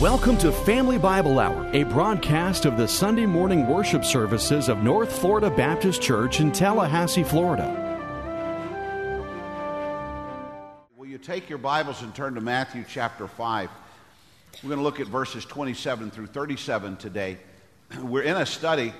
[0.00, 5.10] Welcome to Family Bible Hour, a broadcast of the Sunday morning worship services of North
[5.20, 7.64] Florida Baptist Church in Tallahassee, Florida.
[10.98, 13.70] Will you take your Bibles and turn to Matthew chapter 5?
[14.62, 17.38] We're going to look at verses 27 through 37 today.
[18.02, 18.92] We're in a study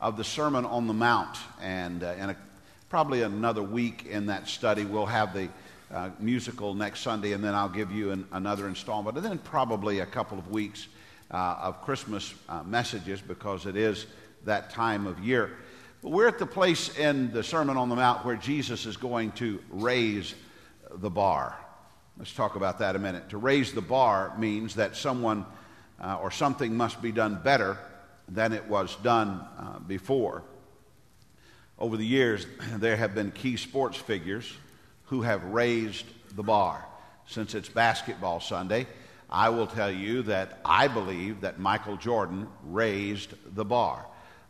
[0.00, 2.36] of the Sermon on the Mount, and uh, in a,
[2.88, 5.48] probably another week in that study, we'll have the
[5.94, 10.00] uh, musical next Sunday, and then I'll give you an, another installment, and then probably
[10.00, 10.88] a couple of weeks
[11.30, 14.06] uh, of Christmas uh, messages because it is
[14.44, 15.52] that time of year.
[16.02, 19.32] But we're at the place in the Sermon on the Mount where Jesus is going
[19.32, 20.34] to raise
[20.96, 21.56] the bar.
[22.18, 23.30] Let's talk about that a minute.
[23.30, 25.46] To raise the bar means that someone
[26.00, 27.78] uh, or something must be done better
[28.28, 30.42] than it was done uh, before.
[31.78, 34.52] Over the years, there have been key sports figures
[35.06, 36.84] who have raised the bar.
[37.26, 38.86] Since it's basketball Sunday,
[39.30, 44.06] I will tell you that I believe that Michael Jordan raised the bar.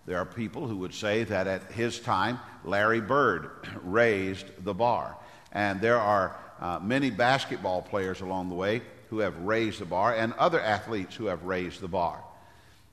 [0.07, 3.51] There are people who would say that at his time, Larry Bird
[3.83, 5.17] raised the bar.
[5.53, 10.15] And there are uh, many basketball players along the way who have raised the bar,
[10.15, 12.23] and other athletes who have raised the bar.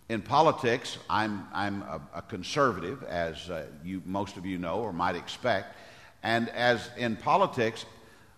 [0.09, 4.94] In politics, I'm, I'm a, a conservative, as uh, you, most of you know or
[4.94, 5.76] might expect.
[6.23, 7.86] And as in politics,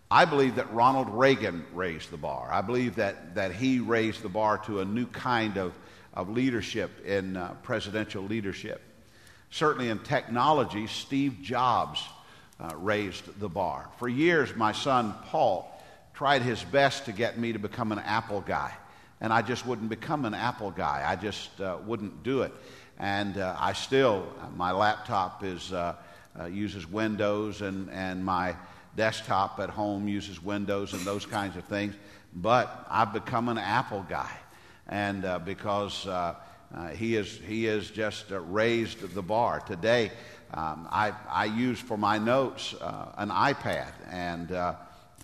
[0.09, 2.49] I believe that Ronald Reagan raised the bar.
[2.51, 5.73] I believe that, that he raised the bar to a new kind of,
[6.13, 8.81] of leadership in uh, presidential leadership.
[9.49, 12.03] Certainly in technology, Steve Jobs
[12.59, 13.89] uh, raised the bar.
[13.97, 15.69] For years, my son Paul
[16.13, 18.71] tried his best to get me to become an Apple guy.
[19.19, 21.03] And I just wouldn't become an Apple guy.
[21.05, 22.53] I just uh, wouldn't do it.
[22.99, 25.73] And uh, I still, my laptop is
[26.39, 28.55] uh, uses Windows, and, and my
[28.95, 31.95] desktop at home uses Windows and those kinds of things.
[32.35, 34.31] But I've become an Apple guy,
[34.87, 36.35] and uh, because uh,
[36.73, 39.59] uh he is he has just uh, raised the bar.
[39.59, 40.11] Today,
[40.53, 44.49] um, I I use for my notes uh, an iPad, and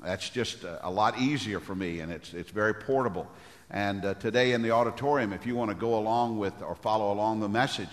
[0.04, 3.28] that's just a lot easier for me, and it's it's very portable.
[3.72, 7.40] And today in the auditorium, if you want to go along with or follow along
[7.40, 7.90] the message,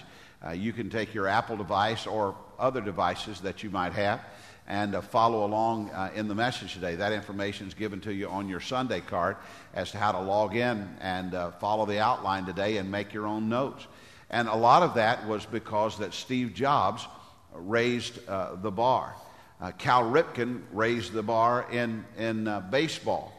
[0.54, 4.20] you can take your Apple device or other devices that you might have
[4.68, 6.96] and uh, follow along uh, in the message today.
[6.96, 9.36] That information is given to you on your Sunday card
[9.74, 13.26] as to how to log in and uh, follow the outline today and make your
[13.26, 13.86] own notes.
[14.30, 17.06] And a lot of that was because that Steve Jobs
[17.52, 19.14] raised uh, the bar.
[19.60, 23.32] Uh, Cal Ripken raised the bar in, in uh, baseball.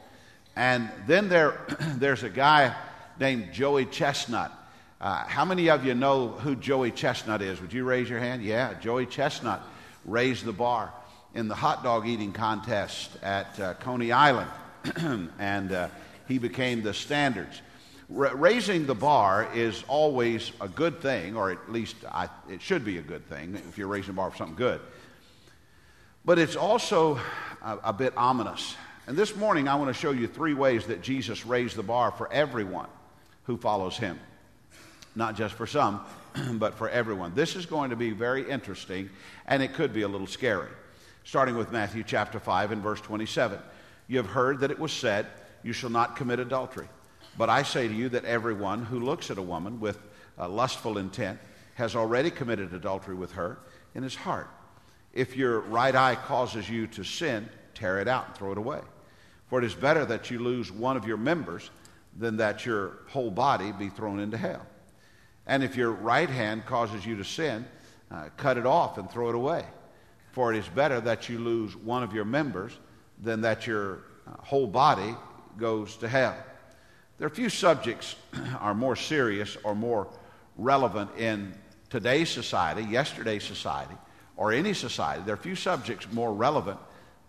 [0.56, 1.59] And then there,
[1.97, 2.74] there's a guy
[3.19, 4.52] named Joey Chestnut
[5.00, 7.62] uh, how many of you know who Joey Chestnut is?
[7.62, 8.44] Would you raise your hand?
[8.44, 9.62] Yeah, Joey Chestnut
[10.06, 10.91] raised the bar
[11.35, 14.50] in the hot dog eating contest at uh, Coney Island,
[15.38, 15.90] and uh,
[16.28, 17.62] he became the standards.
[18.16, 22.84] R- raising the bar is always a good thing, or at least I, it should
[22.84, 24.81] be a good thing if you're raising the bar for something good.
[26.25, 27.19] But it's also
[27.62, 28.75] a, a bit ominous.
[29.06, 32.09] And this morning, I want to show you three ways that Jesus raised the bar
[32.09, 32.90] for everyone
[33.44, 34.19] who follows him
[35.17, 36.00] not just for some,
[36.53, 37.33] but for everyone.
[37.33, 39.09] This is going to be very interesting,
[39.47, 40.69] and it could be a little scary.
[41.23, 43.59] Starting with Matthew chapter 5 and verse 27.
[44.07, 45.25] You have heard that it was said,
[45.63, 46.88] You shall not commit adultery.
[47.38, 50.00] But I say to you that everyone who looks at a woman with
[50.38, 51.39] lustful intent
[51.75, 53.57] has already committed adultery with her
[53.95, 54.49] in his heart.
[55.13, 58.81] If your right eye causes you to sin, tear it out and throw it away.
[59.49, 61.69] For it is better that you lose one of your members
[62.17, 64.66] than that your whole body be thrown into hell.
[65.47, 67.66] And if your right hand causes you to sin,
[68.12, 69.66] uh, cut it off and throw it away.
[70.34, 72.78] For it is better that you lose one of your members
[73.22, 75.16] than that your uh, whole body
[75.58, 76.35] goes to hell.
[77.18, 78.16] There are few subjects
[78.59, 80.08] are more serious or more
[80.58, 81.53] relevant in
[81.90, 83.96] today's society, yesterday's society,
[84.35, 85.24] or any society.
[85.25, 86.79] There are few subjects more relevant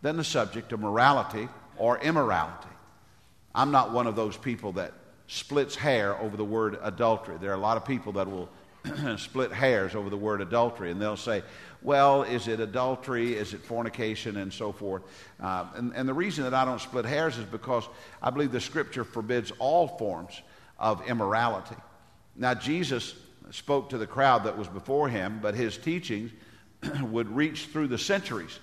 [0.02, 2.68] than the subject of morality or immorality.
[3.54, 4.92] I'm not one of those people that
[5.28, 7.36] splits hair over the word adultery.
[7.40, 8.48] There are a lot of people that will
[9.18, 11.42] split hairs over the word adultery, and they'll say,
[11.82, 13.36] well, is it adultery?
[13.36, 14.38] Is it fornication?
[14.38, 15.02] And so forth.
[15.40, 17.88] Uh, and, and the reason that I don't split hairs is because
[18.22, 20.40] I believe the scripture forbids all forms
[20.78, 21.76] of immorality.
[22.34, 23.14] Now, Jesus
[23.50, 26.30] spoke to the crowd that was before him, but his teachings
[27.02, 28.58] would reach through the centuries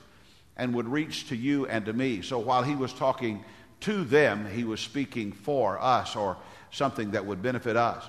[0.58, 2.22] and would reach to you and to me.
[2.22, 3.44] So while he was talking
[3.86, 6.38] to them, he was speaking for us or
[6.72, 8.04] something that would benefit us.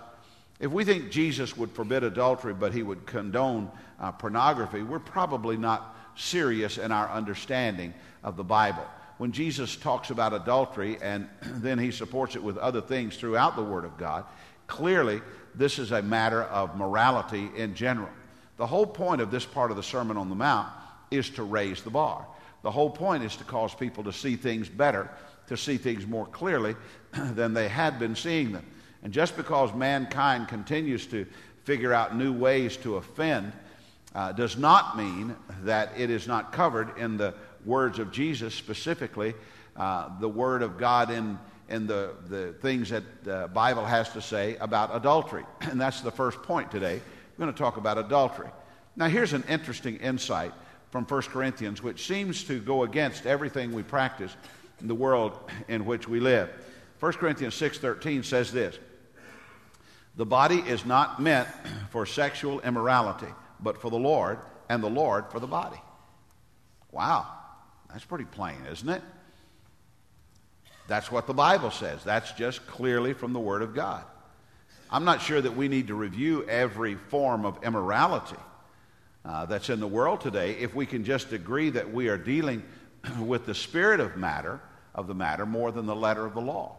[0.58, 3.70] If we think Jesus would forbid adultery, but he would condone
[4.00, 7.92] uh, pornography, we're probably not serious in our understanding
[8.24, 8.86] of the Bible.
[9.18, 13.62] when Jesus talks about adultery and then he supports it with other things throughout the
[13.62, 14.24] Word of God,
[14.66, 15.20] clearly
[15.54, 18.08] this is a matter of morality in general.
[18.56, 20.68] The whole point of this part of the Sermon on the Mount
[21.10, 22.26] is to raise the bar.
[22.62, 25.10] The whole point is to cause people to see things better,
[25.48, 26.74] to see things more clearly
[27.12, 28.64] than they had been seeing them.
[29.02, 31.26] And just because mankind continues to
[31.64, 33.52] figure out new ways to offend
[34.14, 37.34] uh, does not mean that it is not covered in the
[37.64, 39.34] words of Jesus, specifically
[39.76, 41.38] uh, the Word of God in,
[41.68, 45.44] in the, the things that the Bible has to say about adultery.
[45.70, 47.00] And that's the first point today.
[47.36, 48.48] We're going to talk about adultery.
[48.96, 50.52] Now, here's an interesting insight
[50.90, 54.34] from 1 Corinthians, which seems to go against everything we practice
[54.80, 55.38] the world
[55.68, 56.50] in which we live.
[57.00, 58.78] 1 Corinthians 6:13 says this:
[60.16, 61.48] "The body is not meant
[61.90, 64.38] for sexual immorality, but for the Lord,
[64.68, 65.80] and the Lord for the body."
[66.90, 67.26] Wow.
[67.90, 69.02] That's pretty plain, isn't it?
[70.88, 72.04] That's what the Bible says.
[72.04, 74.04] That's just clearly from the Word of God.
[74.90, 78.36] I'm not sure that we need to review every form of immorality
[79.24, 82.62] uh, that's in the world today if we can just agree that we are dealing
[83.20, 84.60] with the spirit of matter
[84.94, 86.76] of the matter more than the letter of the law.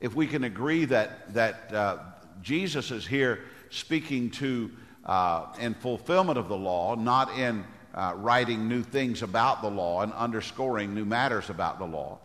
[0.00, 1.98] If we can agree that that uh,
[2.42, 3.40] Jesus is here
[3.70, 4.70] speaking to
[5.04, 7.64] uh, in fulfillment of the law, not in
[7.94, 12.18] uh, writing new things about the law and underscoring new matters about the law.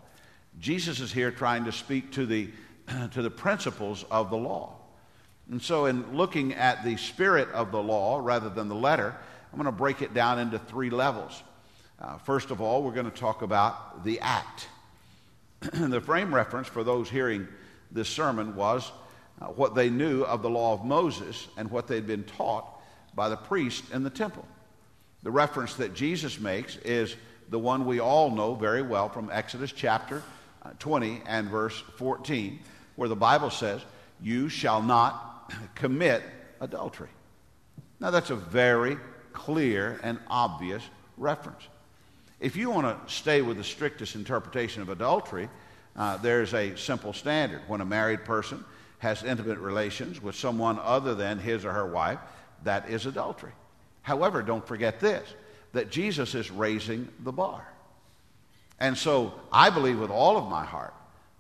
[0.60, 2.50] Jesus is here trying to speak to the
[3.12, 4.76] to the principles of the law.
[5.50, 9.16] And so, in looking at the spirit of the law rather than the letter,
[9.52, 11.44] I'm going to break it down into three levels.
[12.02, 14.68] Uh, first of all, we're going to talk about the act.
[15.60, 17.48] the frame reference for those hearing
[17.92, 18.92] this sermon was
[19.40, 22.82] uh, what they knew of the law of Moses and what they'd been taught
[23.14, 24.48] by the priest in the temple.
[25.22, 27.16] The reference that Jesus makes is
[27.50, 30.24] the one we all know very well from Exodus chapter
[30.64, 32.60] uh, 20 and verse 14,
[32.96, 33.82] where the Bible says,
[34.24, 36.24] You shall not commit
[36.62, 37.10] adultery.
[38.00, 38.98] Now, that's a very
[39.34, 40.82] clear and obvious
[41.18, 41.62] reference.
[42.42, 45.48] If you want to stay with the strictest interpretation of adultery,
[45.96, 47.62] uh, there's a simple standard.
[47.68, 48.66] When a married person
[48.98, 52.18] has intimate relations with someone other than his or her wife,
[52.64, 53.52] that is adultery.
[54.02, 55.28] However, don't forget this
[55.74, 57.66] that Jesus is raising the bar.
[58.80, 60.94] And so I believe with all of my heart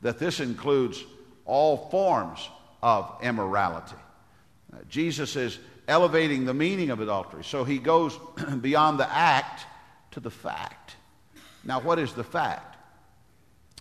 [0.03, 1.03] that this includes
[1.45, 2.47] all forms
[2.81, 3.97] of immorality.
[4.71, 7.43] Uh, Jesus is elevating the meaning of adultery.
[7.43, 8.17] So he goes
[8.61, 9.65] beyond the act
[10.11, 10.95] to the fact.
[11.63, 12.77] Now, what is the fact?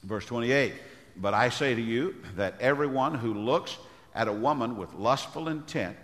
[0.05, 0.75] Verse 28
[1.17, 3.77] But I say to you that everyone who looks
[4.15, 5.97] at a woman with lustful intent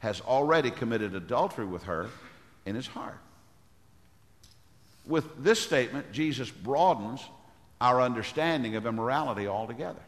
[0.00, 2.08] has already committed adultery with her
[2.66, 3.18] in his heart.
[5.06, 7.20] With this statement, Jesus broadens
[7.80, 10.02] our understanding of immorality altogether.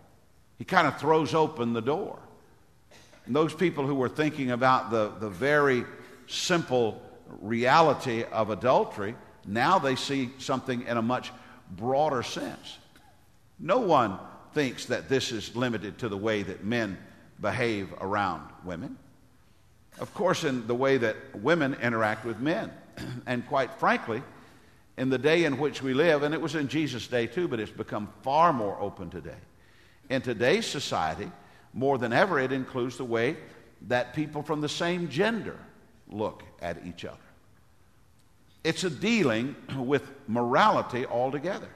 [0.59, 2.19] He kind of throws open the door.
[3.27, 5.85] And those people who were thinking about the, the very
[6.27, 7.03] simple
[7.41, 9.15] reality of adultery,
[9.47, 11.33] now they see something in a much
[11.71, 12.79] broader sense.
[13.59, 14.19] No one
[14.53, 16.99] thinks that this is limited to the way that men
[17.41, 18.97] behave around women.
[19.99, 22.73] Of course, in the way that women interact with men.
[23.27, 24.23] and quite frankly,
[24.97, 27.61] in the day in which we live, and it was in Jesus' day too, but
[27.61, 29.37] it's become far more open today.
[30.09, 31.31] In today's society,
[31.73, 33.37] more than ever, it includes the way
[33.89, 35.59] that people from the same gender
[36.09, 37.19] look at each other.
[38.65, 41.69] It's a dealing with morality altogether.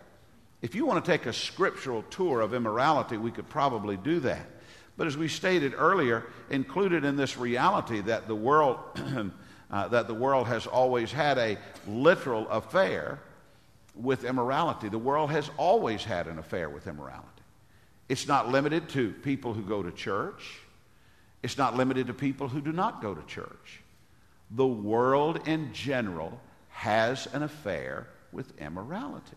[0.63, 4.47] If you want to take a scriptural tour of immorality, we could probably do that.
[4.97, 8.79] But as we stated earlier, included in this reality that the world,
[9.71, 13.21] uh, that the world has always had a literal affair
[13.95, 14.89] with immorality.
[14.89, 17.29] The world has always had an affair with immorality.
[18.09, 20.59] It's not limited to people who go to church.
[21.43, 23.83] It's not limited to people who do not go to church.
[24.51, 26.41] The world in general
[26.79, 29.37] has an affair with immorality.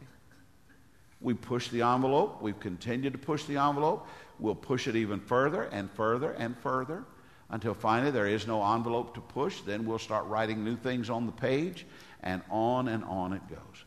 [1.22, 2.40] We push the envelope.
[2.40, 4.08] We've continued to push the envelope.
[4.38, 7.04] We'll push it even further and further and further
[7.50, 9.60] until finally there is no envelope to push.
[9.62, 11.88] Then we'll start writing new things on the page,
[12.22, 13.86] and on and on it goes.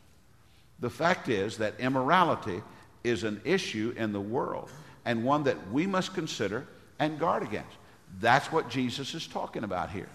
[0.81, 2.61] The fact is that immorality
[3.05, 4.69] is an issue in the world
[5.05, 6.67] and one that we must consider
[6.99, 7.77] and guard against.
[8.19, 10.09] That's what Jesus is talking about here.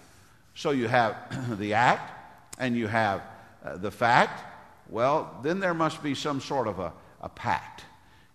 [0.54, 1.16] So you have
[1.58, 2.19] the act
[2.60, 3.22] and you have
[3.64, 4.44] uh, the fact.
[4.88, 7.84] Well, then there must be some sort of a, a pact.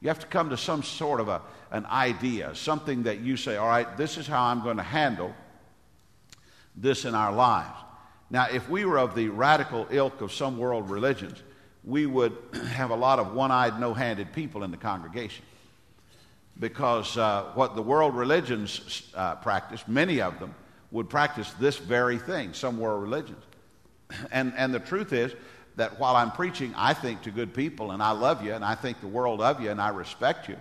[0.01, 1.41] You have to come to some sort of a,
[1.72, 5.34] an idea, something that you say, all right, this is how I'm going to handle
[6.75, 7.77] this in our lives.
[8.29, 11.41] Now, if we were of the radical ilk of some world religions,
[11.84, 12.36] we would
[12.74, 15.46] have a lot of one eyed, no handed people in the congregation.
[16.60, 20.55] Because uh, what the world religions uh, practice, many of them
[20.91, 23.44] would practice this very thing, some world religions.
[24.31, 25.34] And, and the truth is
[25.75, 28.75] that while I'm preaching, I think to good people and I love you and I
[28.75, 30.57] think the world of you and I respect you,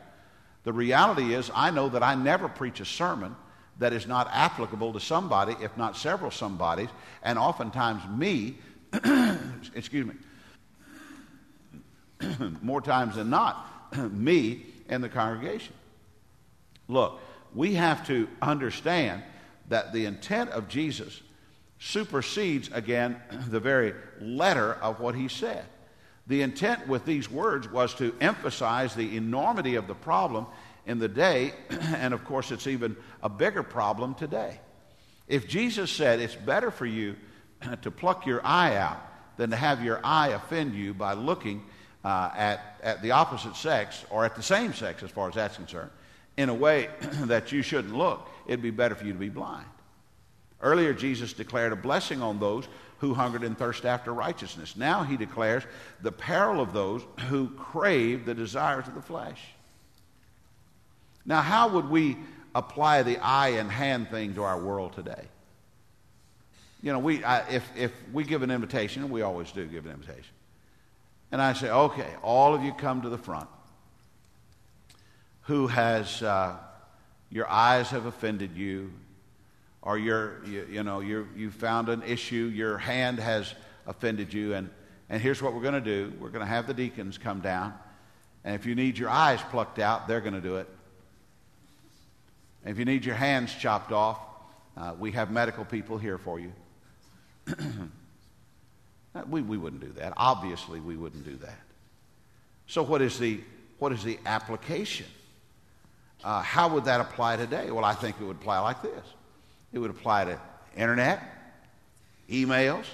[0.64, 3.36] the reality is I know that I never preach a sermon
[3.78, 6.88] that is not applicable to somebody, if not several somebodies,
[7.22, 8.56] and oftentimes me,
[9.74, 10.14] excuse me,
[12.62, 13.66] more times than not,
[14.12, 15.74] me and the congregation.
[16.88, 17.20] Look,
[17.54, 19.22] we have to understand
[19.68, 21.20] that the intent of Jesus
[21.84, 25.64] supersedes, again, the very letter of what he said.
[26.26, 30.46] The intent with these words was to emphasize the enormity of the problem
[30.86, 34.60] in the day, and of course, it's even a bigger problem today.
[35.28, 37.16] If Jesus said it's better for you
[37.82, 39.00] to pluck your eye out
[39.36, 41.64] than to have your eye offend you by looking
[42.04, 45.56] uh, at, at the opposite sex or at the same sex, as far as that's
[45.56, 45.90] concerned,
[46.36, 46.88] in a way
[47.20, 49.66] that you shouldn't look, it'd be better for you to be blind.
[50.64, 52.66] Earlier, Jesus declared a blessing on those
[52.98, 54.76] who hungered and thirst after righteousness.
[54.76, 55.62] Now he declares
[56.00, 59.42] the peril of those who crave the desires of the flesh.
[61.26, 62.16] Now, how would we
[62.54, 65.24] apply the eye and hand thing to our world today?
[66.82, 69.92] You know, we, I, if, if we give an invitation, we always do give an
[69.92, 70.32] invitation,
[71.30, 73.48] and I say, okay, all of you come to the front.
[75.42, 76.56] Who has, uh,
[77.30, 78.92] your eyes have offended you,
[79.84, 83.54] or you're, you, you know, you you found an issue, your hand has
[83.86, 84.70] offended you, and,
[85.10, 86.12] and here's what we're going to do.
[86.18, 87.74] We're going to have the deacons come down,
[88.44, 90.68] and if you need your eyes plucked out, they're going to do it.
[92.64, 94.18] And if you need your hands chopped off,
[94.76, 96.52] uh, we have medical people here for you.
[99.28, 100.14] we, we wouldn't do that.
[100.16, 101.60] Obviously, we wouldn't do that.
[102.68, 103.38] So, what is the,
[103.78, 105.06] what is the application?
[106.24, 107.70] Uh, how would that apply today?
[107.70, 109.04] Well, I think it would apply like this
[109.74, 110.40] it would apply to
[110.76, 111.20] internet,
[112.30, 112.84] emails,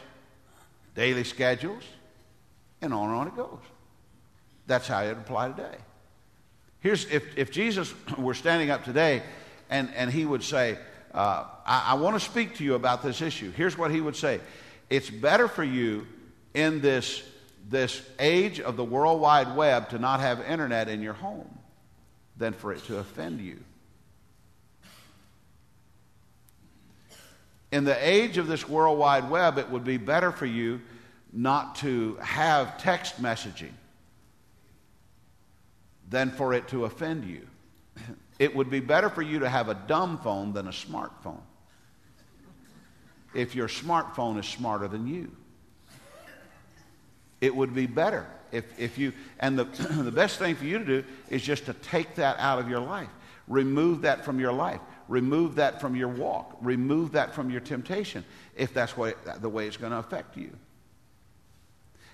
[0.94, 1.84] daily schedules,
[2.80, 3.60] and on and on it goes.
[4.66, 5.76] That's how it would apply today.
[6.80, 9.22] Here's if, if Jesus were standing up today
[9.68, 10.78] and, and he would say,
[11.12, 13.52] uh, I, I want to speak to you about this issue.
[13.52, 14.40] Here's what he would say
[14.88, 16.06] It's better for you
[16.54, 17.22] in this,
[17.68, 21.58] this age of the World Wide Web to not have internet in your home
[22.38, 23.58] than for it to offend you.
[27.72, 30.80] In the age of this World Wide Web, it would be better for you
[31.32, 33.72] not to have text messaging
[36.08, 37.46] than for it to offend you.
[38.40, 41.42] It would be better for you to have a dumb phone than a smartphone
[43.34, 45.30] if your smartphone is smarter than you.
[47.40, 49.64] It would be better if, if you, and the,
[50.02, 52.80] the best thing for you to do is just to take that out of your
[52.80, 53.10] life.
[53.46, 54.80] Remove that from your life.
[55.10, 56.56] Remove that from your walk.
[56.62, 58.24] Remove that from your temptation
[58.56, 60.50] if that's the way it's going to affect you.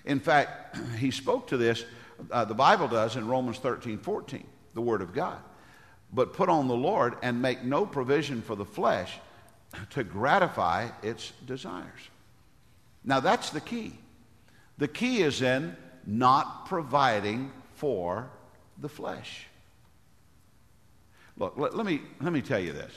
[0.03, 1.85] In fact, he spoke to this,
[2.31, 5.39] uh, the Bible does in Romans 13 14, the Word of God
[6.11, 9.13] but put on the Lord and make no provision for the flesh
[9.91, 12.09] to gratify its desires.
[13.03, 13.93] Now, that's the key.
[14.77, 15.75] The key is in
[16.05, 18.29] not providing for
[18.79, 19.45] the flesh.
[21.37, 22.91] Look, let, let me, let me tell you this.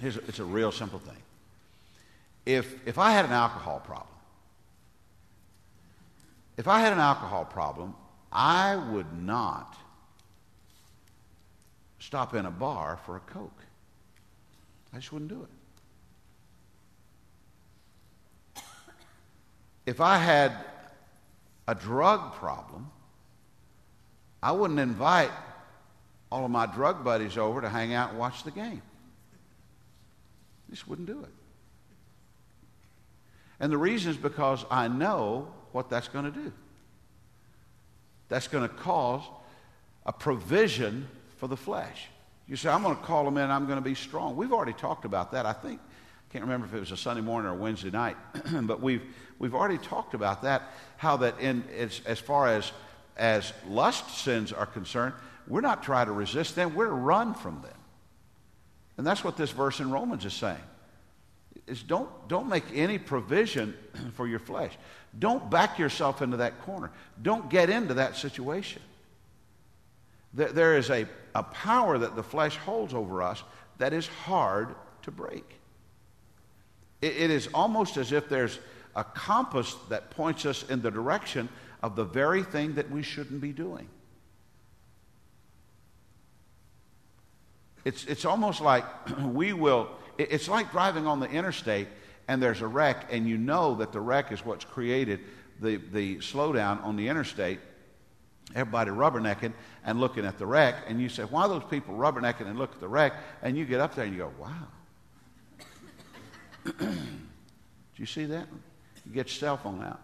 [0.00, 1.16] Here's a, it's a real simple thing.
[2.46, 4.14] If, if I had an alcohol problem,
[6.56, 7.94] if I had an alcohol problem,
[8.32, 9.76] I would not
[12.00, 13.62] stop in a bar for a Coke.
[14.92, 15.46] I just wouldn't do
[18.54, 18.62] it.
[19.86, 20.52] If I had
[21.66, 22.90] a drug problem,
[24.42, 25.30] I wouldn't invite
[26.30, 28.82] all of my drug buddies over to hang out and watch the game.
[30.70, 31.30] Just wouldn't do it.
[33.60, 36.52] And the reason is because I know what that's going to do.
[38.28, 39.22] That's going to cause
[40.06, 41.08] a provision
[41.38, 42.08] for the flesh.
[42.46, 44.36] You say, I'm going to call them in, I'm going to be strong.
[44.36, 45.44] We've already talked about that.
[45.44, 48.16] I think, I can't remember if it was a Sunday morning or Wednesday night,
[48.62, 49.02] but we've,
[49.38, 50.62] we've already talked about that,
[50.96, 52.72] how that in, as, as far as,
[53.16, 55.14] as lust sins are concerned,
[55.48, 57.72] we're not trying to resist them, we're run from them.
[58.96, 60.58] And that's what this verse in Romans is saying.
[61.66, 63.74] Is don't, don't make any provision
[64.14, 64.72] for your flesh.
[65.18, 66.90] Don't back yourself into that corner.
[67.22, 68.82] Don't get into that situation.
[70.34, 73.42] There, there is a, a power that the flesh holds over us
[73.78, 75.44] that is hard to break.
[77.00, 78.58] It, it is almost as if there's
[78.96, 81.48] a compass that points us in the direction
[81.82, 83.88] of the very thing that we shouldn't be doing.
[87.84, 88.84] It's, it's almost like
[89.22, 91.88] we will, it's like driving on the interstate
[92.28, 95.20] and there's a wreck, and you know that the wreck is what's created
[95.60, 97.58] the, the slowdown on the interstate.
[98.54, 99.52] Everybody rubbernecking
[99.84, 102.72] and looking at the wreck, and you say, Why are those people rubbernecking and look
[102.72, 103.14] at the wreck?
[103.42, 104.68] And you get up there and you go, Wow.
[106.78, 106.96] Do
[107.96, 108.46] you see that?
[109.06, 110.00] You get your cell phone out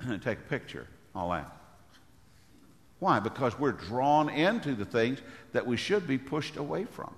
[0.00, 1.57] and take a picture, all that.
[2.98, 3.20] Why?
[3.20, 5.20] Because we're drawn into the things
[5.52, 7.14] that we should be pushed away from.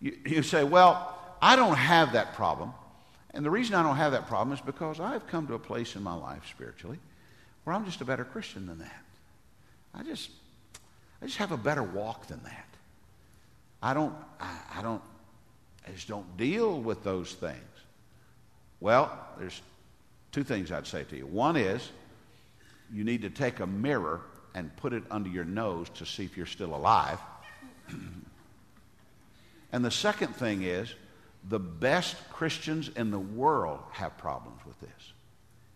[0.00, 2.72] You, you say, Well, I don't have that problem.
[3.32, 5.94] And the reason I don't have that problem is because I've come to a place
[5.94, 6.98] in my life spiritually
[7.64, 9.04] where I'm just a better Christian than that.
[9.94, 10.30] I just,
[11.22, 12.66] I just have a better walk than that.
[13.82, 15.02] I don't, I, I don't,
[15.86, 17.56] I just don't deal with those things.
[18.80, 19.60] Well, there's
[20.32, 21.26] two things I'd say to you.
[21.26, 21.90] One is
[22.92, 24.20] you need to take a mirror
[24.54, 27.18] and put it under your nose to see if you're still alive.
[29.72, 30.94] and the second thing is
[31.48, 35.12] the best Christians in the world have problems with this.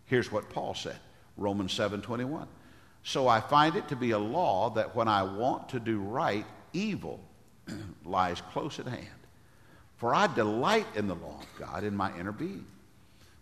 [0.06, 0.98] Here's what Paul said
[1.36, 2.46] Romans 7 21.
[3.02, 6.46] So I find it to be a law that when I want to do right,
[6.72, 7.20] evil
[8.04, 9.08] lies close at hand.
[9.96, 12.66] For I delight in the law of God in my inner being.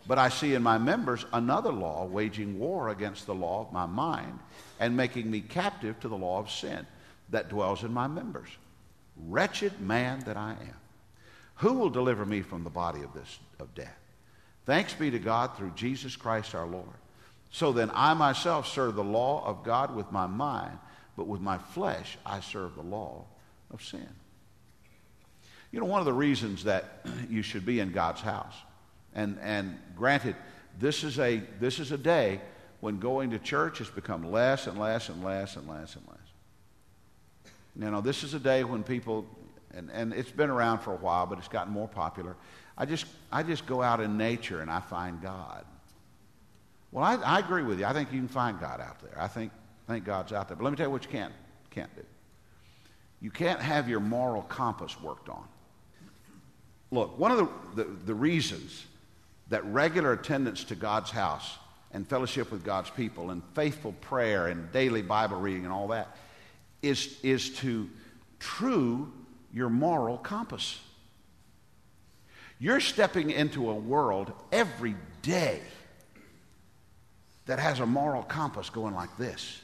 [0.06, 3.86] But I see in my members another law waging war against the law of my
[3.86, 4.38] mind
[4.80, 6.86] and making me captive to the law of sin
[7.30, 8.48] that dwells in my members.
[9.28, 10.76] Wretched man that I am.
[11.56, 13.98] Who will deliver me from the body of this of death?
[14.66, 16.86] Thanks be to God through Jesus Christ our Lord.
[17.50, 20.78] So then I myself serve the law of God with my mind,
[21.16, 23.24] but with my flesh I serve the law
[23.70, 24.08] of sin.
[25.70, 28.54] You know, one of the reasons that you should be in God's house,
[29.14, 30.36] and, and granted,
[30.78, 32.40] this is, a, this is a day
[32.80, 36.18] when going to church has become less and less and less and less and less.
[37.76, 39.26] You know, this is a day when people
[39.74, 42.36] and, and it's been around for a while, but it's gotten more popular.
[42.76, 45.64] I just, I just go out in nature and I find God.
[46.90, 47.86] Well, I, I agree with you.
[47.86, 49.16] I think you can find God out there.
[49.18, 49.52] I think,
[49.88, 50.56] think God's out there.
[50.56, 51.32] But let me tell you what you can't,
[51.70, 52.02] can't do.
[53.20, 55.44] You can't have your moral compass worked on.
[56.90, 58.84] Look, one of the, the, the reasons
[59.48, 61.58] that regular attendance to God's house
[61.92, 66.16] and fellowship with God's people and faithful prayer and daily Bible reading and all that
[66.82, 67.88] is, is to
[68.38, 69.12] true
[69.52, 70.80] your moral compass.
[72.58, 75.60] You're stepping into a world every day
[77.46, 79.60] that has a moral compass going like this.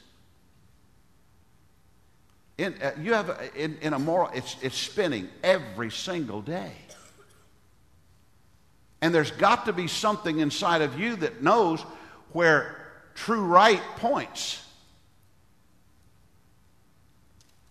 [2.57, 6.73] In, uh, you have in, in a moral, it's, it's spinning every single day.
[9.09, 11.81] And there's got to be something inside of you that knows
[12.31, 12.75] where
[13.15, 14.63] true right points.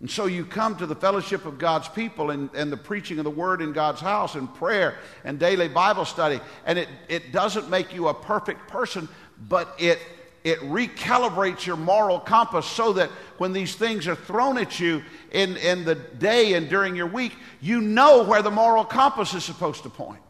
[0.01, 3.24] And so you come to the fellowship of God's people and, and the preaching of
[3.24, 6.40] the word in God's house and prayer and daily Bible study.
[6.66, 9.09] And it, it doesn't make you a perfect person,
[9.48, 10.01] but it,
[10.42, 15.57] it recalibrates your moral compass so that when these things are thrown at you in,
[15.59, 19.85] in the day and during your week, you know where the moral compass is supposed
[19.85, 20.27] to point.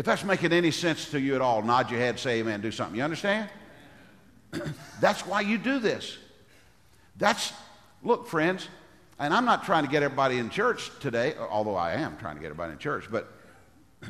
[0.00, 2.70] If that's making any sense to you at all, nod your head, say amen, do
[2.70, 2.96] something.
[2.96, 3.50] You understand?
[4.98, 6.16] That's why you do this.
[7.18, 7.52] That's,
[8.02, 8.66] look, friends,
[9.18, 12.40] and I'm not trying to get everybody in church today, although I am trying to
[12.40, 13.30] get everybody in church, but,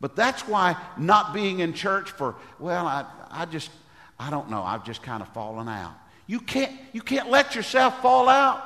[0.00, 3.70] but that's why not being in church for, well, I, I just,
[4.18, 5.94] I don't know, I've just kind of fallen out.
[6.26, 8.60] You can't, you can't let yourself fall out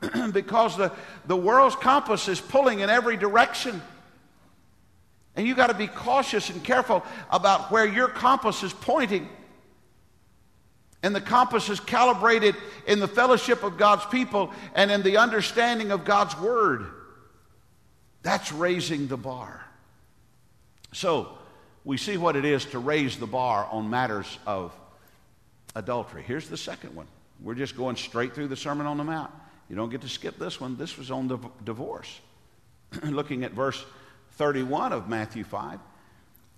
[0.32, 0.92] because the,
[1.26, 3.82] the world's compass is pulling in every direction.
[5.36, 9.28] And you got to be cautious and careful about where your compass is pointing.
[11.02, 15.92] And the compass is calibrated in the fellowship of God's people and in the understanding
[15.92, 16.86] of God's word.
[18.22, 19.64] That's raising the bar.
[20.92, 21.38] So,
[21.84, 24.74] we see what it is to raise the bar on matters of
[25.74, 26.22] adultery.
[26.26, 27.06] Here's the second one.
[27.42, 29.32] We're just going straight through the Sermon on the Mount.
[29.70, 30.76] You don't get to skip this one.
[30.76, 32.20] This was on the divorce.
[33.04, 33.82] Looking at verse
[34.40, 35.78] 31 of Matthew 5.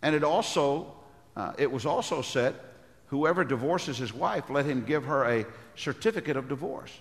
[0.03, 0.95] And it also,
[1.35, 2.55] uh, it was also said,
[3.07, 6.97] Whoever divorces his wife, let him give her a certificate of divorce.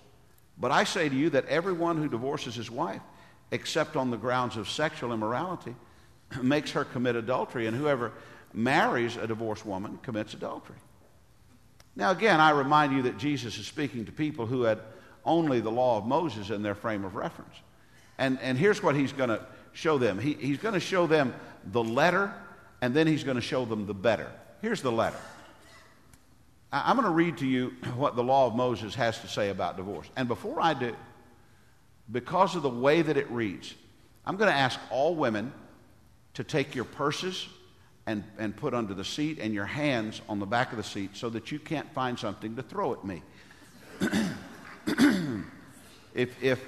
[0.57, 3.01] But I say to you that everyone who divorces his wife,
[3.51, 5.75] except on the grounds of sexual immorality,
[6.41, 8.11] makes her commit adultery, and whoever
[8.51, 10.77] marries a divorced woman commits adultery.
[11.95, 14.79] Now, again, I remind you that Jesus is speaking to people who had
[15.25, 17.53] only the law of Moses in their frame of reference.
[18.17, 21.33] And, and here's what he's going to show them he, he's going to show them
[21.71, 22.33] the letter
[22.81, 24.31] and then he's going to show them the better.
[24.61, 25.19] Here's the letter.
[26.71, 29.77] I'm going to read to you what the law of Moses has to say about
[29.77, 30.07] divorce.
[30.15, 30.95] And before I do,
[32.11, 33.73] because of the way that it reads,
[34.25, 35.53] I'm going to ask all women
[36.33, 37.47] to take your purses
[38.05, 41.11] and, and put under the seat and your hands on the back of the seat
[41.13, 43.21] so that you can't find something to throw at me.
[46.15, 46.63] if, if,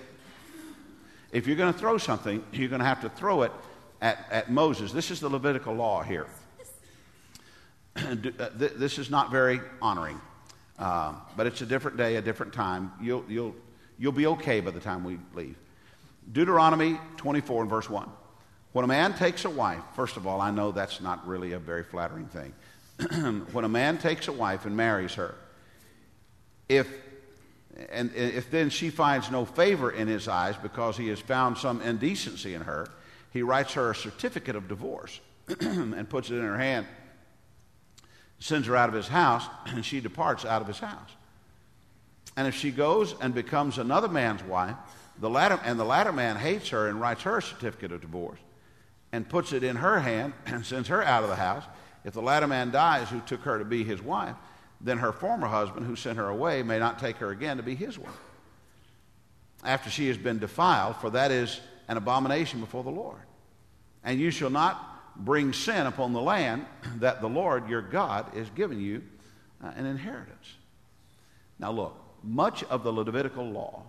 [1.34, 3.52] if you're going to throw something, you're going to have to throw it
[4.02, 4.93] at, at Moses.
[4.93, 6.28] This is the Levitical law here.
[7.96, 8.15] Uh,
[8.56, 10.19] this is not very honoring,
[10.80, 12.91] uh, but it's a different day, a different time.
[13.00, 13.56] You'll, you'll,
[14.00, 15.56] you'll be okay by the time we leave.
[16.32, 18.10] Deuteronomy 24 and verse 1.
[18.72, 21.60] When a man takes a wife, first of all, I know that's not really a
[21.60, 22.54] very flattering thing.
[23.52, 25.36] when a man takes a wife and marries her,
[26.67, 26.88] if
[27.91, 31.81] and if then she finds no favor in his eyes because he has found some
[31.81, 32.88] indecency in her,
[33.31, 35.19] he writes her a certificate of divorce
[35.59, 36.86] and puts it in her hand,
[38.39, 41.09] sends her out of his house, and she departs out of his house.
[42.36, 44.75] And if she goes and becomes another man's wife,
[45.19, 48.39] the latter, and the latter man hates her and writes her a certificate of divorce
[49.12, 51.63] and puts it in her hand and sends her out of the house,
[52.03, 54.36] if the latter man dies who took her to be his wife,
[54.84, 57.74] then her former husband who sent her away may not take her again to be
[57.74, 58.12] his wife
[59.63, 63.22] after she has been defiled, for that is an abomination before the Lord.
[64.04, 66.65] And you shall not bring sin upon the land
[66.98, 69.02] that the Lord your God is giving you
[69.63, 70.56] uh, an inheritance.
[71.60, 73.84] Now, look, much of the Levitical law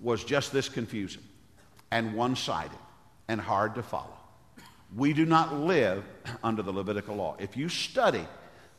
[0.00, 1.22] was just this confusing
[1.90, 2.78] and one sided
[3.26, 4.16] and hard to follow.
[4.96, 6.04] We do not live
[6.42, 7.36] under the Levitical law.
[7.38, 8.26] If you study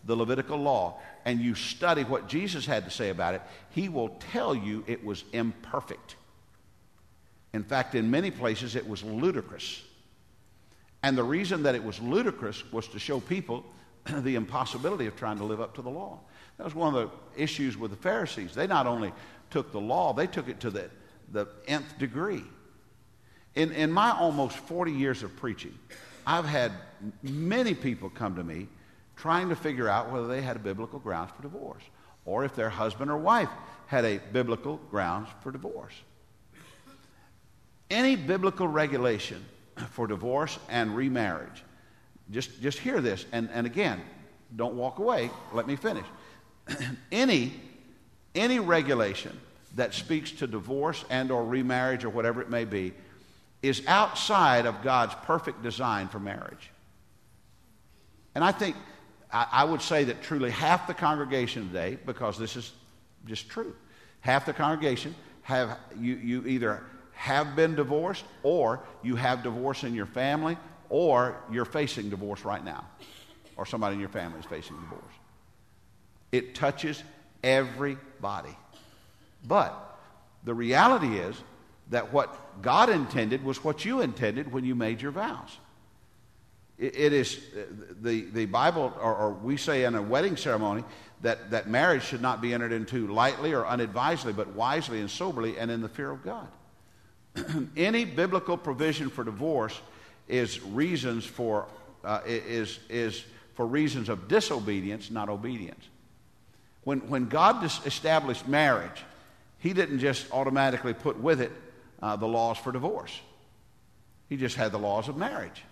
[0.04, 4.10] the Levitical law and you study what Jesus had to say about it, he will
[4.32, 6.16] tell you it was imperfect.
[7.54, 9.82] In fact, in many places, it was ludicrous.
[11.02, 13.66] And the reason that it was ludicrous was to show people
[14.06, 16.20] the impossibility of trying to live up to the law.
[16.58, 18.54] That was one of the issues with the Pharisees.
[18.54, 19.14] They not only
[19.50, 20.90] took the law, they took it to the,
[21.32, 22.44] the nth degree.
[23.56, 25.78] In, in my almost 40 years of preaching,
[26.28, 26.72] I've had
[27.24, 28.68] many people come to me
[29.20, 31.84] trying to figure out whether they had a biblical grounds for divorce
[32.26, 33.50] or if their husband or wife
[33.88, 35.94] had a biblical grounds for divorce.
[37.90, 39.44] Any biblical regulation
[39.92, 41.64] for divorce and remarriage,
[42.32, 44.00] just, just hear this, and, and again,
[44.56, 46.06] don't walk away, let me finish.
[47.12, 47.54] any,
[48.36, 49.38] any regulation
[49.76, 52.94] that speaks to divorce and or remarriage or whatever it may be
[53.62, 56.70] is outside of God's perfect design for marriage.
[58.36, 58.76] And I think
[59.32, 62.72] I, I would say that truly half the congregation today, because this is
[63.26, 63.76] just true,
[64.22, 69.94] half the congregation have you, you either have been divorced or you have divorce in
[69.94, 70.58] your family
[70.90, 72.86] or you're facing divorce right now
[73.58, 75.04] or somebody in your family is facing divorce.
[76.32, 77.04] It touches
[77.44, 78.56] everybody.
[79.46, 80.00] But
[80.44, 81.36] the reality is
[81.90, 85.58] that what God intended was what you intended when you made your vows
[86.80, 87.42] it is
[88.02, 90.86] the, the Bible, or, or, we say in a wedding ceremony,
[91.22, 95.58] that, that marriage should not be entered into lightly or unadvisedly, but wisely and soberly
[95.58, 96.48] and in the fear of God.
[97.78, 99.80] Any biblical provision for divorce
[100.30, 101.68] is reasons for
[102.04, 105.84] uh, is, is for reasons of disobedience, not obedience.
[106.86, 109.04] When, when God established marriage,
[109.58, 111.52] He didn't just automatically put with it
[112.02, 113.20] uh, the laws for divorce.
[114.30, 115.64] He just had the laws of marriage.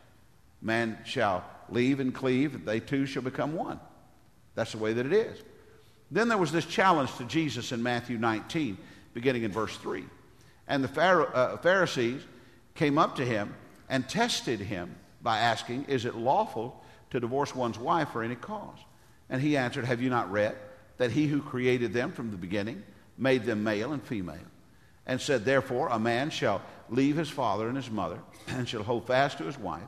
[0.61, 3.79] Man shall leave and cleave, they two shall become one.
[4.55, 5.41] That's the way that it is.
[6.09, 8.77] Then there was this challenge to Jesus in Matthew 19,
[9.13, 10.05] beginning in verse 3.
[10.67, 12.21] And the uh, Pharisees
[12.75, 13.53] came up to him
[13.89, 18.79] and tested him by asking, Is it lawful to divorce one's wife for any cause?
[19.29, 20.55] And he answered, Have you not read
[20.97, 22.83] that he who created them from the beginning
[23.17, 24.37] made them male and female?
[25.05, 29.07] And said, Therefore, a man shall leave his father and his mother and shall hold
[29.07, 29.87] fast to his wife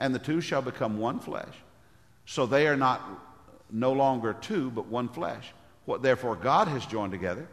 [0.00, 1.54] and the two shall become one flesh.
[2.24, 3.02] So they are not
[3.70, 5.52] no longer two, but one flesh.
[5.84, 7.46] What therefore God has joined together,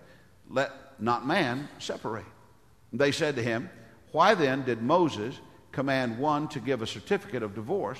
[0.49, 2.25] let not man separate.
[2.93, 3.69] They said to him,
[4.13, 5.39] Why then did Moses
[5.71, 7.99] command one to give a certificate of divorce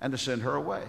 [0.00, 0.84] and to send her away?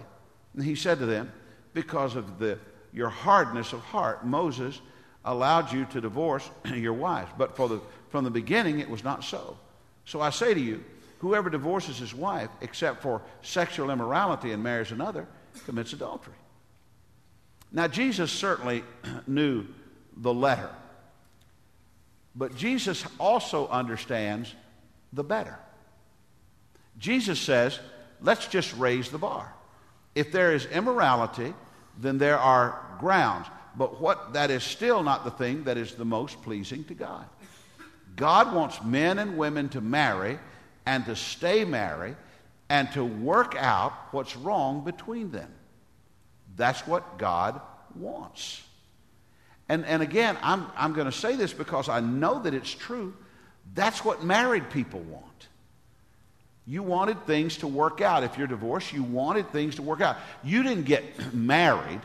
[0.54, 1.32] And he said to them,
[1.74, 2.60] Because of the,
[2.92, 4.82] your hardness of heart, Moses
[5.24, 7.32] allowed you to divorce your wives.
[7.38, 9.58] But for the, from the beginning, it was not so.
[10.04, 10.84] So I say to you,
[11.20, 15.28] whoever divorces his wife except for sexual immorality and marries another
[15.66, 16.34] commits adultery.
[17.72, 18.84] Now, Jesus certainly
[19.28, 19.66] knew
[20.16, 20.70] the letter,
[22.36, 24.54] but Jesus also understands
[25.14, 25.58] the better.
[26.98, 27.80] Jesus says,
[28.22, 29.54] let's just raise the bar.
[30.16, 31.54] If there is immorality,
[32.00, 33.48] then there are grounds.
[33.76, 37.26] But what that is still not the thing that is the most pleasing to God.
[38.16, 40.40] God wants men and women to marry
[40.88, 42.16] and to stay married
[42.70, 45.52] and to work out what's wrong between them.
[46.56, 47.60] That's what God
[47.94, 48.64] wants.
[49.68, 53.14] And, and again, I'm, I'm going to say this because I know that it's true.
[53.76, 55.26] That's what married people want.
[56.66, 58.24] You wanted things to work out.
[58.24, 60.16] If you're divorced, you wanted things to work out.
[60.42, 62.02] You didn't get married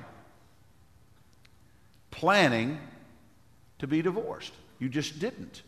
[2.10, 2.80] planning
[3.78, 5.62] to be divorced, you just didn't.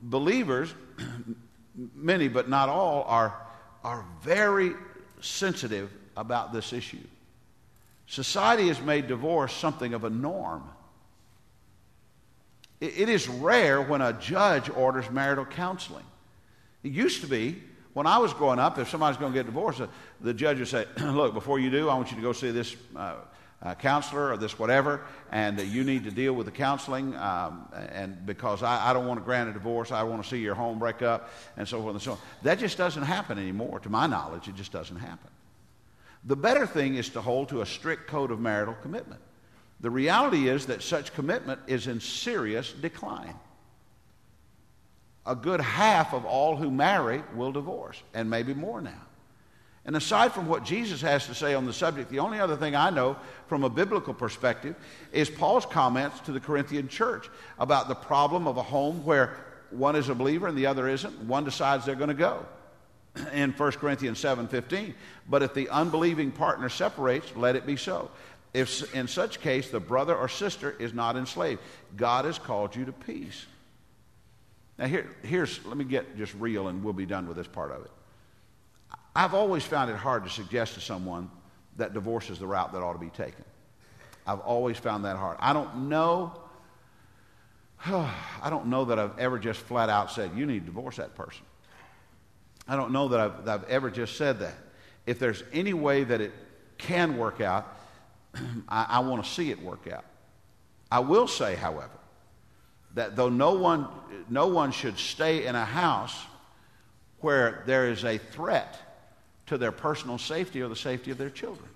[0.00, 0.72] Believers,
[1.74, 3.34] many but not all, are,
[3.84, 4.72] are very
[5.20, 6.98] sensitive about this issue.
[8.06, 10.62] Society has made divorce something of a norm.
[12.80, 16.04] It is rare when a judge orders marital counseling.
[16.82, 19.82] It used to be, when I was growing up, if somebody's going to get divorced,
[20.20, 22.74] the judge would say, Look, before you do, I want you to go see this
[22.96, 23.14] uh,
[23.62, 27.14] uh, counselor or this whatever, and uh, you need to deal with the counseling.
[27.16, 30.38] Um, and because I, I, don't want to grant a divorce, I want to see
[30.38, 32.18] your home break up, and so forth and so on.
[32.42, 33.80] That just doesn't happen anymore.
[33.80, 35.30] To my knowledge, it just doesn't happen.
[36.24, 39.20] The better thing is to hold to a strict code of marital commitment.
[39.80, 43.34] The reality is that such commitment is in serious decline.
[45.26, 49.02] A good half of all who marry will divorce, and maybe more now.
[49.84, 52.76] And aside from what Jesus has to say on the subject, the only other thing
[52.76, 53.16] I know
[53.48, 54.76] from a biblical perspective
[55.10, 59.36] is Paul's comments to the Corinthian church about the problem of a home where
[59.70, 61.18] one is a believer and the other isn't.
[61.24, 62.46] One decides they're going to go
[63.32, 64.94] in 1 Corinthians 7:15.
[65.28, 68.10] But if the unbelieving partner separates, let it be so.
[68.54, 71.60] If in such case the brother or sister is not enslaved,
[71.96, 73.46] God has called you to peace.
[74.78, 77.72] Now here, here's let me get just real and we'll be done with this part
[77.72, 77.90] of it.
[79.14, 81.30] I've always found it hard to suggest to someone
[81.76, 83.44] that divorce is the route that ought to be taken.
[84.26, 85.36] I've always found that hard.
[85.40, 86.42] I don't know
[87.86, 91.14] I don't know that I've ever just flat out said, you need to divorce that
[91.14, 91.44] person.
[92.68, 94.54] I don't know that I've, that I've ever just said that.
[95.04, 96.32] If there's any way that it
[96.78, 97.76] can work out,
[98.68, 100.04] I, I want to see it work out.
[100.90, 101.90] I will say, however,
[102.94, 103.88] that though no one,
[104.28, 106.16] no one should stay in a house
[107.20, 108.78] where there is a threat
[109.52, 111.68] to their personal safety or the safety of their children.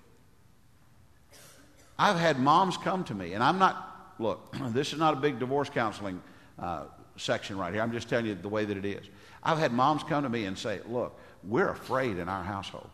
[1.99, 5.37] I've had moms come to me, and I'm not, look, this is not a big
[5.37, 6.19] divorce counseling
[6.57, 6.85] uh,
[7.17, 7.83] section right here.
[7.83, 9.05] I'm just telling you the way that it is.
[9.43, 12.89] I've had moms come to me and say, Look, we're afraid in our household.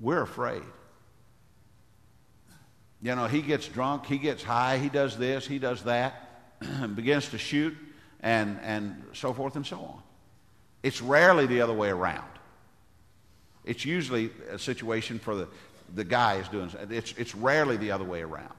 [0.00, 0.62] We're afraid.
[3.00, 6.58] You know, he gets drunk, he gets high, he does this, he does that,
[6.96, 7.76] begins to shoot,
[8.20, 10.02] and, and so forth and so on.
[10.82, 12.33] It's rarely the other way around.
[13.64, 15.48] It's usually a situation for the,
[15.94, 18.52] the guy is doing it's, it's rarely the other way around.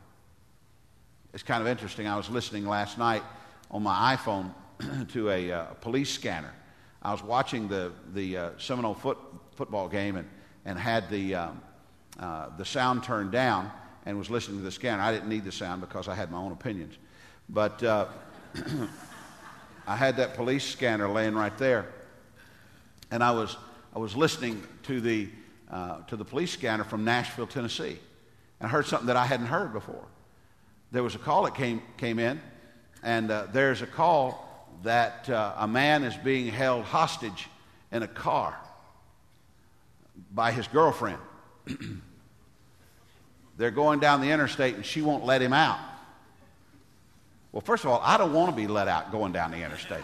[1.33, 2.07] It's kind of interesting.
[2.07, 3.21] I was listening last night
[3.69, 4.53] on my iPhone
[5.09, 6.53] to a uh, police scanner.
[7.01, 9.17] I was watching the, the uh, Seminole foot,
[9.55, 10.27] football game and,
[10.65, 11.61] and had the, um,
[12.19, 13.71] uh, the sound turned down
[14.05, 15.03] and was listening to the scanner.
[15.03, 16.95] I didn't need the sound because I had my own opinions.
[17.49, 18.07] But uh,
[19.87, 21.87] I had that police scanner laying right there.
[23.11, 23.55] And I was,
[23.95, 25.29] I was listening to the,
[25.71, 27.97] uh, to the police scanner from Nashville, Tennessee.
[28.60, 30.03] And I heard something that I hadn't heard before.
[30.91, 32.41] There was a call that came, came in,
[33.03, 37.47] and uh, there's a call that uh, a man is being held hostage
[37.93, 38.60] in a car
[40.34, 41.19] by his girlfriend.
[43.58, 45.79] They're going down the interstate and she won't let him out.
[47.53, 50.03] Well, first of all, I don't want to be let out going down the interstate.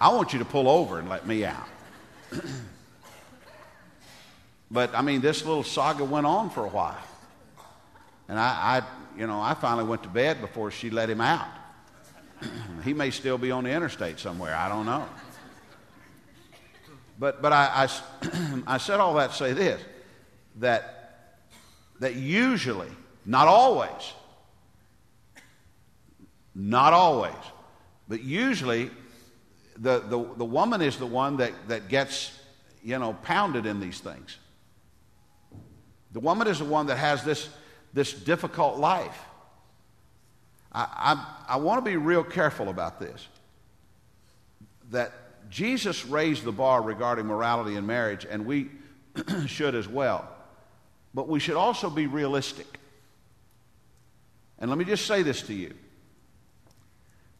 [0.00, 1.68] I want you to pull over and let me out.
[4.70, 7.02] but I mean, this little saga went on for a while.
[8.28, 11.48] And I, I, you know, I finally went to bed before she let him out.
[12.84, 14.54] he may still be on the interstate somewhere.
[14.54, 15.06] I don't know.
[17.18, 17.88] But, but I,
[18.22, 19.80] I, I said all that to say this
[20.58, 21.38] that,
[22.00, 22.90] that usually,
[23.24, 24.12] not always,
[26.54, 27.32] not always,
[28.08, 28.90] but usually
[29.76, 32.38] the, the, the woman is the one that, that gets,
[32.82, 34.36] you know, pounded in these things.
[36.12, 37.48] The woman is the one that has this,
[37.92, 39.18] this difficult life.
[40.72, 40.86] I,
[41.48, 43.26] I, I want to be real careful about this.
[44.90, 45.12] That
[45.48, 48.70] Jesus raised the bar regarding morality in marriage, and we
[49.46, 50.28] should as well.
[51.14, 52.78] But we should also be realistic.
[54.58, 55.74] And let me just say this to you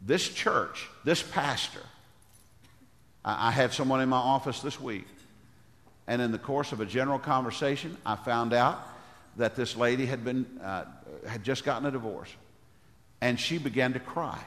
[0.05, 1.79] this church, this pastor,
[3.25, 5.05] I, had someone in my office this week
[6.07, 8.87] And in the course of a general conversation, I found out
[9.37, 10.85] that this lady had, been, uh,
[11.27, 12.29] had just gotten a divorce.
[13.21, 14.39] And she began to cry.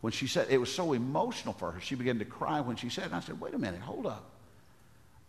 [0.00, 2.88] When she said, it was so emotional for her, she began to cry when she
[2.88, 4.30] said, and I said, wait a minute, hold up.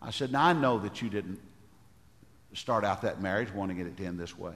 [0.00, 1.40] I said, now I know that you didn't
[2.54, 4.54] start out that marriage wanting it to end this way.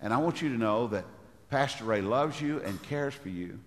[0.00, 1.04] And I want you to know that
[1.48, 3.58] Pastor Ray loves you and cares for you.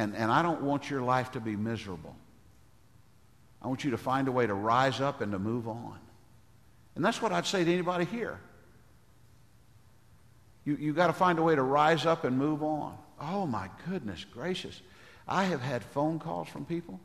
[0.00, 2.16] And, and I don't want your life to be miserable.
[3.60, 5.98] I want you to find a way to rise up and to move on.
[6.96, 8.40] And that's what I'd say to anybody here.
[10.64, 12.96] You, you got to find a way to rise up and move on.
[13.20, 14.80] Oh, my goodness gracious.
[15.28, 16.98] I have had phone calls from people.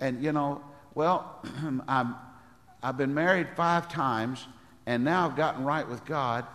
[0.00, 0.62] And, you know,
[0.94, 1.44] well,
[1.86, 2.16] I'm,
[2.82, 4.46] I've been married five times,
[4.86, 6.46] and now I've gotten right with God.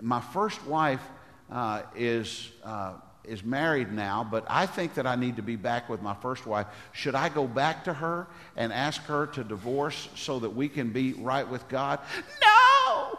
[0.00, 1.02] My first wife
[1.50, 5.88] uh, is, uh, is married now, but I think that I need to be back
[5.88, 6.66] with my first wife.
[6.92, 10.90] Should I go back to her and ask her to divorce so that we can
[10.90, 12.00] be right with God?
[12.42, 13.18] No!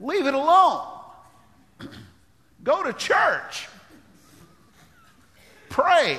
[0.00, 0.86] Leave it alone.
[2.62, 3.68] Go to church.
[5.68, 6.18] Pray.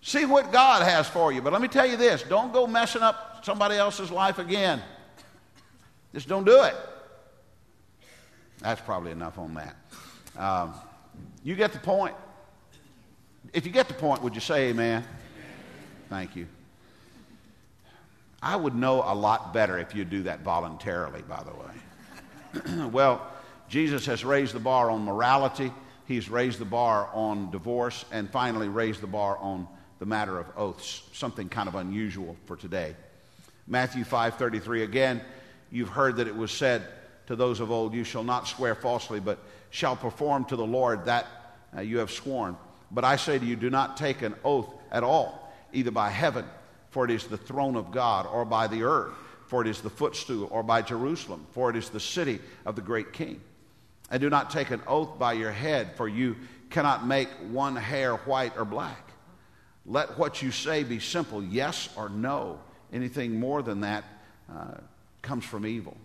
[0.00, 1.42] See what God has for you.
[1.42, 4.80] But let me tell you this don't go messing up somebody else's life again.
[6.14, 6.74] Just don't do it.
[8.60, 9.76] That's probably enough on that.
[10.36, 10.74] Um,
[11.42, 12.14] you get the point.
[13.52, 15.04] If you get the point, would you say amen?
[16.08, 16.46] Thank you.
[18.42, 22.88] I would know a lot better if you do that voluntarily, by the way.
[22.92, 23.26] well,
[23.68, 25.72] Jesus has raised the bar on morality,
[26.06, 29.66] he's raised the bar on divorce, and finally raised the bar on
[29.98, 32.94] the matter of oaths, something kind of unusual for today.
[33.66, 35.20] Matthew 5:33 again,
[35.70, 36.86] you've heard that it was said
[37.28, 39.38] to those of old, you shall not swear falsely, but
[39.70, 41.26] shall perform to the Lord that
[41.74, 42.56] uh, you have sworn.
[42.90, 46.44] But I say to you, do not take an oath at all, either by heaven
[46.90, 49.12] for it is the throne of God, or by the earth,
[49.46, 52.82] for it is the footstool, or by Jerusalem, for it is the city of the
[52.82, 53.40] great king.
[54.10, 56.36] And do not take an oath by your head, for you
[56.70, 59.10] cannot make one hair white or black.
[59.84, 62.58] Let what you say be simple yes or no.
[62.92, 64.04] Anything more than that
[64.50, 64.78] uh,
[65.22, 65.96] comes from evil.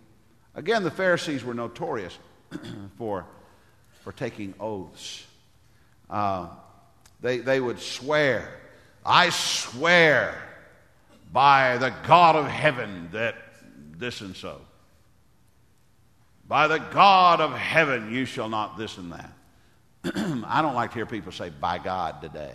[0.54, 2.16] Again, the Pharisees were notorious
[2.98, 3.26] for,
[4.02, 5.26] for taking oaths.
[6.08, 6.48] Uh,
[7.20, 8.48] they, they would swear,
[9.04, 10.40] I swear
[11.32, 13.34] by the God of heaven that
[13.98, 14.60] this and so.
[16.46, 19.32] By the God of heaven, you shall not this and that.
[20.46, 22.52] I don't like to hear people say, by God today.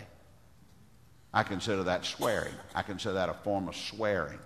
[1.34, 2.54] I consider that swearing.
[2.76, 4.40] I consider that a form of swearing.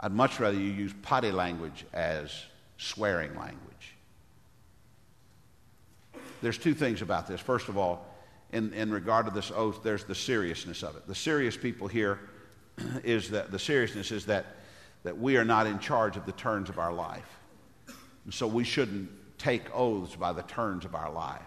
[0.00, 2.32] I'd much rather you use potty language as
[2.78, 3.60] swearing language.
[6.40, 7.40] There's two things about this.
[7.40, 8.06] First of all,
[8.50, 11.06] in, in regard to this oath, there's the seriousness of it.
[11.06, 12.18] The serious people here
[13.04, 14.46] is that the seriousness is that,
[15.02, 17.38] that we are not in charge of the turns of our life.
[18.24, 21.44] And so we shouldn't take oaths by the turns of our lives.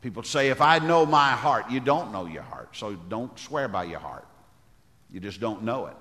[0.00, 2.76] People say, if I know my heart, you don't know your heart.
[2.76, 4.26] So don't swear by your heart.
[5.10, 5.96] You just don't know it.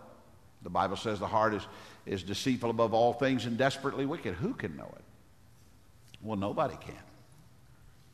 [0.66, 1.66] The Bible says the heart is,
[2.08, 4.34] is deceitful above all things and desperately wicked.
[4.34, 5.04] Who can know it?
[6.24, 6.96] Well, nobody can.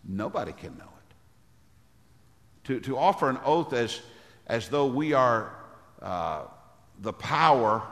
[0.03, 1.15] Nobody can know it.
[2.65, 4.01] To, to offer an oath as,
[4.47, 5.55] as though we are
[6.01, 6.41] uh,
[6.99, 7.83] the power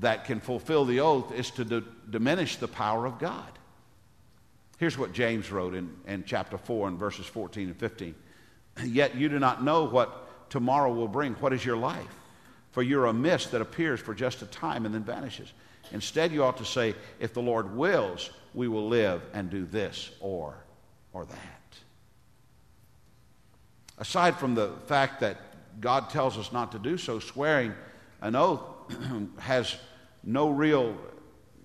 [0.00, 3.52] that can fulfill the oath is to d- diminish the power of God.
[4.78, 8.16] Here's what James wrote in, in chapter 4 and verses 14 and 15.
[8.84, 11.34] Yet you do not know what tomorrow will bring.
[11.34, 12.16] What is your life?
[12.72, 15.52] For you're a mist that appears for just a time and then vanishes.
[15.92, 20.10] Instead, you ought to say, If the Lord wills, we will live and do this
[20.20, 20.54] or,
[21.12, 21.38] or that.
[23.98, 25.36] Aside from the fact that
[25.80, 27.74] God tells us not to do so, swearing
[28.20, 28.62] an oath
[29.38, 29.76] has
[30.24, 30.96] no real,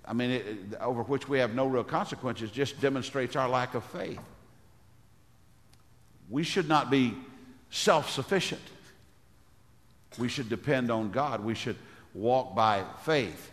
[0.05, 3.83] I mean, it, over which we have no real consequences, just demonstrates our lack of
[3.85, 4.19] faith.
[6.29, 7.15] We should not be
[7.69, 8.61] self sufficient.
[10.17, 11.43] We should depend on God.
[11.43, 11.77] We should
[12.13, 13.51] walk by faith.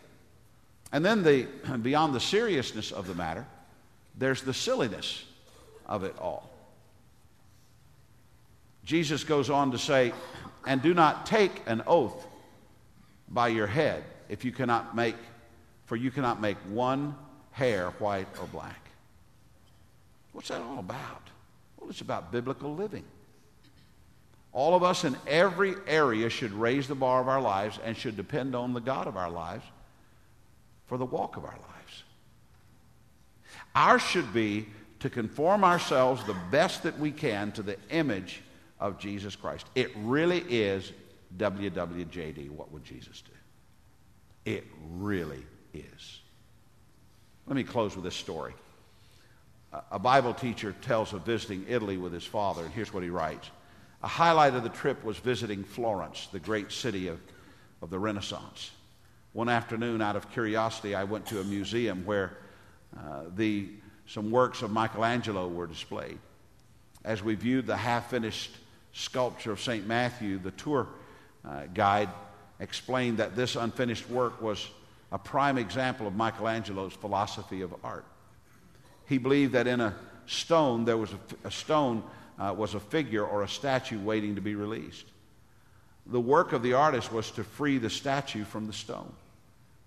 [0.93, 1.47] And then, the,
[1.83, 3.47] beyond the seriousness of the matter,
[4.17, 5.25] there's the silliness
[5.87, 6.51] of it all.
[8.85, 10.13] Jesus goes on to say,
[10.67, 12.27] and do not take an oath
[13.29, 15.17] by your head if you cannot make,
[15.87, 17.15] for you cannot make one
[17.51, 18.81] hair white or black.
[20.33, 21.23] What's that all about?
[21.79, 23.05] Well, it's about biblical living.
[24.55, 28.17] All of us in every area should raise the bar of our lives and should
[28.17, 29.65] depend on the God of our lives
[30.87, 32.05] for the walk of our lives.
[33.75, 34.67] Ours should be
[35.01, 38.43] to conform ourselves the best that we can to the image
[38.79, 39.67] of Jesus Christ.
[39.75, 40.93] It really is
[41.37, 42.49] WWJD.
[42.51, 43.33] What would Jesus do?
[44.53, 46.21] It really is.
[47.47, 48.55] Let me close with this story.
[49.91, 53.51] A Bible teacher tells of visiting Italy with his father, and here's what he writes.
[54.05, 57.19] A highlight of the trip was visiting Florence, the great city of,
[57.81, 58.71] of the Renaissance.
[59.33, 62.37] One afternoon, out of curiosity, I went to a museum where
[62.95, 63.67] uh, the,
[64.07, 66.19] some works of Michelangelo were displayed.
[67.03, 68.51] As we viewed the half finished
[68.93, 69.87] sculpture of St.
[69.87, 70.87] Matthew, the tour
[71.43, 72.11] uh, guide
[72.61, 74.69] explained that this unfinished work was
[75.13, 78.05] a prime example of Michelangelo's philosophy of art.
[79.09, 79.95] He believed that in a
[80.27, 82.03] stone, there was a, a stone
[82.39, 85.07] uh, was a figure or a statue waiting to be released.
[86.07, 89.13] The work of the artist was to free the statue from the stone.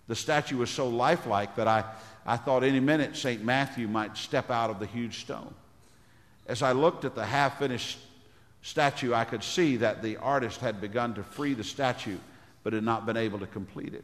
[0.08, 1.84] The statue was so lifelike that I,
[2.26, 3.44] I thought any minute St.
[3.44, 5.54] Matthew might step out of the huge stone.
[6.48, 8.00] As I looked at the half finished
[8.62, 12.18] statue, I could see that the artist had begun to free the statue
[12.64, 14.04] but had not been able to complete it.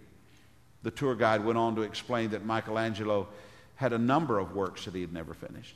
[0.83, 3.27] The tour guide went on to explain that Michelangelo
[3.75, 5.75] had a number of works that he had never finished.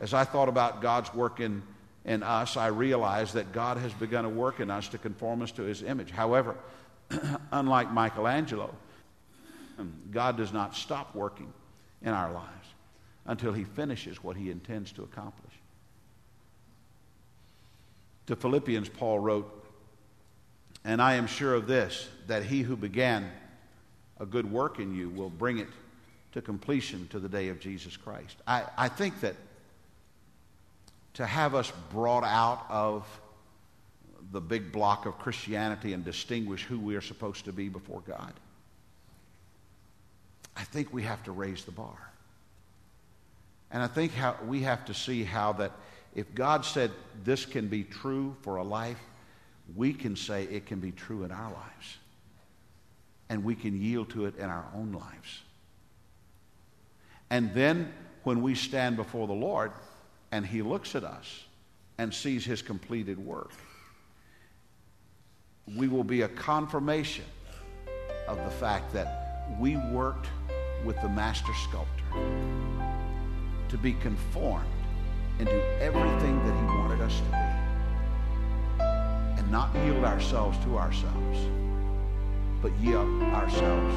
[0.00, 1.62] As I thought about God's work in,
[2.04, 5.50] in us, I realized that God has begun a work in us to conform us
[5.52, 6.10] to his image.
[6.10, 6.56] However,
[7.52, 8.74] unlike Michelangelo,
[10.10, 11.52] God does not stop working
[12.02, 12.68] in our lives
[13.26, 15.52] until he finishes what he intends to accomplish.
[18.26, 19.64] To Philippians, Paul wrote,
[20.84, 23.30] And I am sure of this, that he who began
[24.18, 25.68] a good work in you will bring it
[26.32, 28.36] to completion to the day of Jesus Christ.
[28.46, 29.36] I, I think that
[31.16, 33.06] to have us brought out of
[34.32, 38.34] the big block of Christianity and distinguish who we are supposed to be before God,
[40.54, 41.96] I think we have to raise the bar.
[43.70, 45.72] And I think how, we have to see how that
[46.14, 46.90] if God said
[47.24, 49.00] this can be true for a life,
[49.74, 51.96] we can say it can be true in our lives.
[53.30, 55.40] And we can yield to it in our own lives.
[57.30, 57.92] And then
[58.22, 59.72] when we stand before the Lord
[60.32, 61.44] and He looks at us
[61.98, 63.52] and sees His completed work,
[65.74, 67.24] we will be a confirmation
[68.28, 70.26] of the fact that we worked
[70.84, 72.04] with the master sculptor
[73.68, 74.66] to be conformed
[75.38, 77.36] into everything that he wanted us to be
[79.40, 81.38] and not yield ourselves to ourselves
[82.62, 83.94] but yield ourselves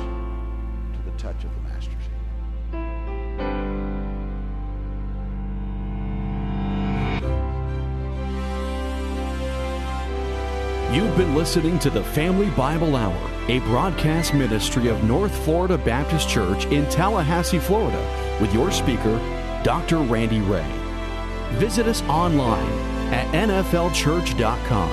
[0.94, 1.69] to the touch of the master's
[10.92, 13.16] You've been listening to the Family Bible Hour,
[13.48, 19.20] a broadcast ministry of North Florida Baptist Church in Tallahassee, Florida, with your speaker,
[19.64, 20.00] Dr.
[20.00, 20.66] Randy Ray.
[21.60, 22.72] Visit us online
[23.14, 24.90] at nflchurch.com.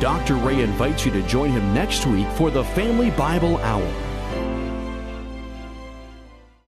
[0.00, 0.34] Dr.
[0.34, 4.13] Ray invites you to join him next week for the Family Bible Hour.